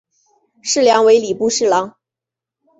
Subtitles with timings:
[0.63, 1.95] 事梁为礼部侍郎。